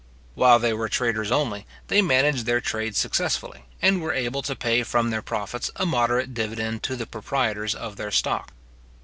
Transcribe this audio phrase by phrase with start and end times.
[0.33, 4.81] While they were traders only, they managed their trade successfully, and were able to pay
[4.81, 8.51] from their profits a moderate dividend to the proprietors of their stock.